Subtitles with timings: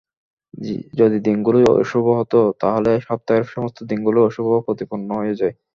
[0.99, 5.53] যদি দিনগুলোই অশুভ হত তাহলে সপ্তাহের সমস্ত দিনগুলোই অশুভ প্রতিপন্ন হয়ে যায়।